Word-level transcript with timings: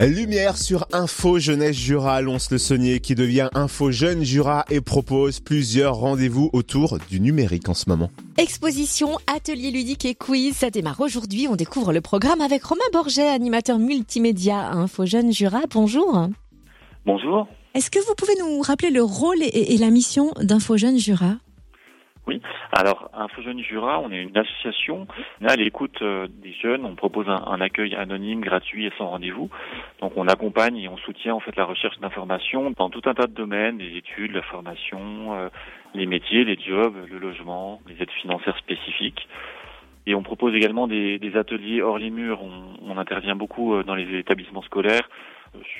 Lumière 0.00 0.56
sur 0.56 0.86
Info 0.92 1.38
Jeunesse 1.38 1.76
Jura, 1.76 2.20
Lons-le-Saunier 2.20 3.00
qui 3.00 3.14
devient 3.14 3.48
Info 3.54 3.90
Jeune 3.90 4.24
Jura 4.24 4.64
et 4.68 4.80
propose 4.80 5.40
plusieurs 5.40 5.94
rendez-vous 5.94 6.50
autour 6.52 6.98
du 7.08 7.20
numérique 7.20 7.68
en 7.68 7.74
ce 7.74 7.88
moment. 7.88 8.10
Exposition, 8.36 9.18
atelier 9.34 9.70
ludique 9.70 10.04
et 10.04 10.14
quiz, 10.14 10.56
ça 10.56 10.70
démarre 10.70 11.00
aujourd'hui. 11.00 11.46
On 11.48 11.56
découvre 11.56 11.92
le 11.92 12.00
programme 12.00 12.40
avec 12.40 12.64
Romain 12.64 12.82
Borget, 12.92 13.28
animateur 13.28 13.78
multimédia 13.78 14.58
à 14.58 14.74
Info 14.74 15.06
Jeune 15.06 15.32
Jura. 15.32 15.60
Bonjour. 15.70 16.28
Bonjour. 17.06 17.46
Est-ce 17.74 17.90
que 17.90 17.98
vous 17.98 18.14
pouvez 18.16 18.34
nous 18.40 18.60
rappeler 18.60 18.90
le 18.90 19.02
rôle 19.02 19.42
et, 19.42 19.76
la 19.78 19.90
mission 19.90 20.32
d'Info 20.40 20.76
Jeune 20.76 20.98
Jura? 20.98 21.36
Oui. 22.26 22.40
Alors, 22.72 23.10
Info 23.12 23.42
Jeunes 23.42 23.60
Jura, 23.60 24.00
on 24.00 24.10
est 24.10 24.22
une 24.22 24.36
association. 24.36 25.06
On 25.40 25.46
est 25.46 25.52
à 25.52 25.56
l'écoute 25.56 26.00
euh, 26.00 26.26
des 26.28 26.52
jeunes. 26.54 26.84
On 26.84 26.94
propose 26.94 27.28
un, 27.28 27.60
accueil 27.60 27.94
anonyme, 27.94 28.40
gratuit 28.40 28.86
et 28.86 28.92
sans 28.96 29.08
rendez-vous. 29.08 29.50
Donc, 30.00 30.12
on 30.16 30.26
accompagne 30.26 30.78
et 30.78 30.88
on 30.88 30.96
soutient 30.96 31.34
en 31.34 31.40
fait 31.40 31.54
la 31.56 31.66
recherche 31.66 31.98
d'informations 32.00 32.72
dans 32.78 32.88
tout 32.88 33.02
un 33.04 33.14
tas 33.14 33.26
de 33.26 33.34
domaines, 33.34 33.78
les 33.78 33.98
études, 33.98 34.32
la 34.32 34.42
formation, 34.42 35.34
euh, 35.34 35.48
les 35.94 36.06
métiers, 36.06 36.44
les 36.44 36.58
jobs, 36.58 36.96
le 37.10 37.18
logement, 37.18 37.80
les 37.88 38.02
aides 38.02 38.10
financières 38.10 38.56
spécifiques. 38.56 39.28
Et 40.06 40.14
on 40.14 40.22
propose 40.22 40.54
également 40.54 40.86
des, 40.86 41.20
ateliers 41.34 41.82
hors 41.82 41.98
les 41.98 42.10
murs. 42.10 42.40
On, 42.42 42.96
intervient 42.96 43.34
beaucoup 43.34 43.74
euh, 43.74 43.82
dans 43.82 43.96
les 43.96 44.18
établissements 44.18 44.62
scolaires 44.62 45.10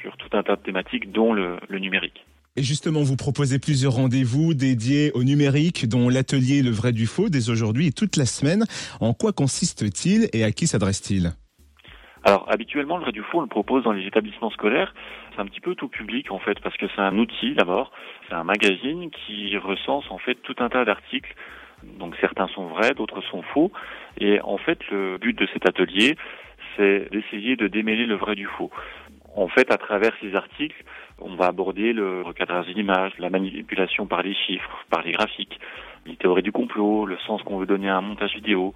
sur 0.00 0.16
tout 0.16 0.36
un 0.36 0.42
tas 0.42 0.56
de 0.56 0.62
thématiques, 0.62 1.12
dont 1.12 1.32
le 1.32 1.78
numérique. 1.78 2.24
Et 2.54 2.62
justement, 2.62 3.00
vous 3.00 3.16
proposez 3.16 3.58
plusieurs 3.58 3.94
rendez-vous 3.94 4.52
dédiés 4.52 5.10
au 5.14 5.24
numérique, 5.24 5.88
dont 5.88 6.10
l'atelier 6.10 6.60
Le 6.60 6.68
Vrai 6.68 6.92
du 6.92 7.06
Faux, 7.06 7.30
dès 7.30 7.48
aujourd'hui 7.48 7.86
et 7.86 7.92
toute 7.92 8.18
la 8.18 8.26
semaine. 8.26 8.64
En 9.00 9.14
quoi 9.14 9.32
consiste-t-il 9.32 10.28
et 10.34 10.44
à 10.44 10.52
qui 10.52 10.66
s'adresse-t-il? 10.66 11.32
Alors 12.24 12.44
habituellement, 12.52 12.98
le 12.98 13.04
vrai 13.04 13.12
du 13.12 13.22
faux, 13.22 13.38
on 13.38 13.40
le 13.40 13.46
propose 13.46 13.84
dans 13.84 13.92
les 13.92 14.06
établissements 14.06 14.50
scolaires. 14.50 14.94
C'est 15.34 15.40
un 15.40 15.46
petit 15.46 15.60
peu 15.60 15.74
tout 15.74 15.88
public 15.88 16.30
en 16.30 16.38
fait, 16.40 16.60
parce 16.60 16.76
que 16.76 16.84
c'est 16.94 17.00
un 17.00 17.16
outil 17.16 17.54
d'abord, 17.54 17.90
c'est 18.28 18.34
un 18.34 18.44
magazine 18.44 19.10
qui 19.10 19.56
recense 19.56 20.04
en 20.10 20.18
fait 20.18 20.34
tout 20.42 20.54
un 20.58 20.68
tas 20.68 20.84
d'articles. 20.84 21.34
Donc 21.98 22.14
certains 22.20 22.48
sont 22.48 22.66
vrais, 22.66 22.92
d'autres 22.92 23.22
sont 23.30 23.42
faux. 23.54 23.72
Et 24.18 24.42
en 24.42 24.58
fait, 24.58 24.78
le 24.90 25.16
but 25.16 25.36
de 25.36 25.48
cet 25.54 25.66
atelier, 25.66 26.16
c'est 26.76 27.08
d'essayer 27.10 27.56
de 27.56 27.66
démêler 27.66 28.04
le 28.04 28.16
vrai 28.16 28.34
du 28.34 28.46
faux. 28.46 28.70
En 29.34 29.48
fait, 29.48 29.72
à 29.72 29.78
travers 29.78 30.12
ces 30.20 30.34
articles, 30.34 30.84
on 31.24 31.36
va 31.36 31.46
aborder 31.46 31.92
le 31.92 32.22
recadrage 32.22 32.66
de 32.66 32.72
l'image, 32.72 33.12
la 33.18 33.30
manipulation 33.30 34.06
par 34.06 34.22
les 34.22 34.34
chiffres, 34.34 34.84
par 34.90 35.02
les 35.02 35.12
graphiques, 35.12 35.58
les 36.06 36.16
théories 36.16 36.42
du 36.42 36.52
complot, 36.52 37.06
le 37.06 37.18
sens 37.26 37.42
qu'on 37.42 37.58
veut 37.58 37.66
donner 37.66 37.88
à 37.88 37.96
un 37.96 38.00
montage 38.00 38.34
vidéo, 38.34 38.74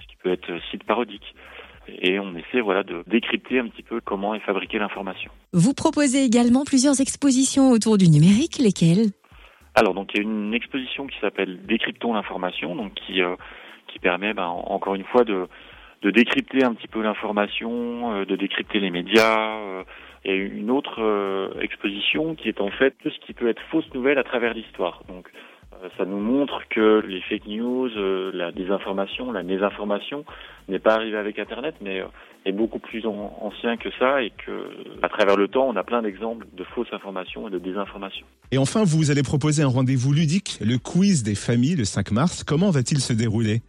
ce 0.00 0.06
qui 0.06 0.16
peut 0.22 0.32
être 0.32 0.50
site 0.70 0.84
parodique. 0.84 1.34
Et 1.88 2.18
on 2.18 2.34
essaie 2.34 2.60
voilà 2.60 2.82
de 2.82 3.04
décrypter 3.06 3.60
un 3.60 3.68
petit 3.68 3.82
peu 3.82 4.00
comment 4.00 4.34
est 4.34 4.40
fabriquée 4.40 4.78
l'information. 4.78 5.30
Vous 5.52 5.72
proposez 5.72 6.24
également 6.24 6.64
plusieurs 6.64 7.00
expositions 7.00 7.70
autour 7.70 7.96
du 7.96 8.08
numérique, 8.08 8.58
lesquelles? 8.58 9.12
Alors 9.74 9.94
donc 9.94 10.10
il 10.14 10.16
y 10.16 10.20
a 10.20 10.22
une 10.22 10.54
exposition 10.54 11.06
qui 11.06 11.18
s'appelle 11.20 11.64
Décryptons 11.66 12.14
l'information, 12.14 12.74
donc 12.74 12.94
qui 12.94 13.22
euh, 13.22 13.36
qui 13.86 13.98
permet 13.98 14.34
ben, 14.34 14.46
encore 14.46 14.94
une 14.94 15.04
fois 15.04 15.24
de 15.24 15.46
de 16.02 16.10
décrypter 16.10 16.64
un 16.64 16.74
petit 16.74 16.88
peu 16.88 17.02
l'information, 17.02 18.12
euh, 18.12 18.24
de 18.24 18.36
décrypter 18.36 18.80
les 18.80 18.90
médias. 18.90 19.58
Euh, 19.58 19.84
et 20.26 20.34
une 20.34 20.70
autre 20.70 21.00
euh, 21.00 21.48
exposition 21.60 22.34
qui 22.34 22.48
est 22.48 22.60
en 22.60 22.70
fait 22.70 22.94
tout 23.02 23.10
ce 23.10 23.18
qui 23.24 23.32
peut 23.32 23.48
être 23.48 23.62
fausse 23.70 23.86
nouvelle 23.94 24.18
à 24.18 24.24
travers 24.24 24.52
l'histoire. 24.52 25.02
Donc 25.08 25.30
ça 25.98 26.04
nous 26.04 26.18
montre 26.18 26.62
que 26.70 27.04
les 27.06 27.20
fake 27.20 27.46
news, 27.46 27.90
la 28.32 28.50
désinformation, 28.50 29.30
la 29.30 29.42
mésinformation 29.42 30.24
n'est 30.68 30.78
pas 30.78 30.94
arrivée 30.94 31.18
avec 31.18 31.38
Internet, 31.38 31.74
mais 31.82 32.02
est 32.46 32.52
beaucoup 32.52 32.78
plus 32.78 33.04
ancien 33.06 33.76
que 33.76 33.90
ça 33.98 34.22
et 34.22 34.30
que 34.30 34.70
à 35.02 35.08
travers 35.08 35.36
le 35.36 35.48
temps, 35.48 35.68
on 35.68 35.76
a 35.76 35.82
plein 35.82 36.02
d'exemples 36.02 36.46
de 36.56 36.64
fausses 36.64 36.92
informations 36.92 37.48
et 37.48 37.50
de 37.50 37.58
désinformation. 37.58 38.26
Et 38.52 38.58
enfin, 38.58 38.84
vous 38.84 39.10
allez 39.10 39.22
proposer 39.22 39.62
un 39.62 39.68
rendez-vous 39.68 40.12
ludique, 40.12 40.58
le 40.60 40.78
quiz 40.78 41.22
des 41.22 41.34
familles, 41.34 41.76
le 41.76 41.84
5 41.84 42.12
mars. 42.12 42.44
Comment 42.44 42.70
va-t-il 42.70 43.00
se 43.00 43.12
dérouler? 43.12 43.62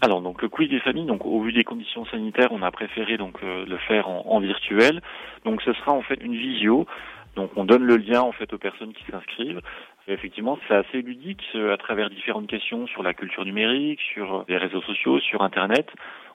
Alors 0.00 0.20
donc 0.20 0.42
le 0.42 0.48
quiz 0.48 0.68
des 0.68 0.78
familles, 0.80 1.06
donc 1.06 1.26
au 1.26 1.40
vu 1.40 1.52
des 1.52 1.64
conditions 1.64 2.04
sanitaires, 2.06 2.52
on 2.52 2.62
a 2.62 2.70
préféré 2.70 3.16
donc 3.16 3.42
euh, 3.42 3.64
le 3.66 3.76
faire 3.78 4.08
en, 4.08 4.38
virtuel. 4.38 5.00
Donc 5.44 5.60
ce 5.62 5.72
sera 5.72 5.92
en 5.92 6.02
fait 6.02 6.20
une 6.22 6.36
visio. 6.36 6.86
Donc 7.34 7.50
on 7.56 7.64
donne 7.64 7.84
le 7.84 7.96
lien 7.96 8.20
en 8.22 8.32
fait 8.32 8.52
aux 8.52 8.58
personnes 8.58 8.92
qui 8.92 9.04
s'inscrivent. 9.10 9.60
Effectivement, 10.06 10.58
c'est 10.66 10.74
assez 10.74 11.02
ludique 11.02 11.42
à 11.54 11.76
travers 11.76 12.10
différentes 12.10 12.46
questions 12.46 12.86
sur 12.86 13.02
la 13.02 13.12
culture 13.12 13.44
numérique, 13.44 14.00
sur 14.00 14.44
les 14.48 14.56
réseaux 14.56 14.80
sociaux, 14.82 15.20
sur 15.20 15.42
Internet. 15.42 15.90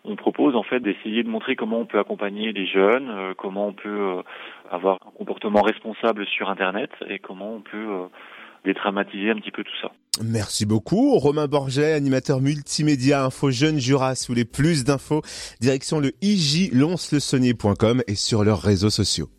On 0.05 0.15
propose 0.17 0.55
en 0.55 0.63
fait 0.63 0.81
d'essayer 0.81 1.23
de 1.23 1.29
montrer 1.29 1.55
comment 1.55 1.79
on 1.79 1.85
peut 1.85 1.99
accompagner 1.99 2.51
les 2.51 2.67
jeunes, 2.67 3.09
euh, 3.09 3.33
comment 3.33 3.67
on 3.67 3.73
peut 3.73 3.89
euh, 3.89 4.21
avoir 4.69 4.99
un 5.07 5.11
comportement 5.11 5.61
responsable 5.61 6.25
sur 6.27 6.49
Internet 6.49 6.91
et 7.07 7.19
comment 7.19 7.53
on 7.55 7.61
peut 7.61 8.07
dédramatiser 8.65 9.31
un 9.31 9.35
petit 9.35 9.51
peu 9.51 9.63
tout 9.63 9.75
ça. 9.81 9.91
Merci 10.23 10.65
beaucoup. 10.65 11.17
Romain 11.17 11.47
Borget, 11.47 11.93
animateur 11.93 12.39
multimédia 12.39 13.25
Info 13.25 13.49
Jeune 13.49 13.79
Jura. 13.79 14.15
Si 14.15 14.27
vous 14.27 14.33
voulez 14.33 14.45
plus 14.45 14.83
d'infos, 14.83 15.21
direction 15.59 15.99
le 15.99 16.11
ijlonslesaunier.com 16.21 18.03
et 18.07 18.15
sur 18.15 18.43
leurs 18.43 18.61
réseaux 18.61 18.91
sociaux. 18.91 19.29